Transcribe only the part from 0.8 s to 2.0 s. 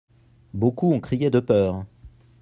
ont crié de peur.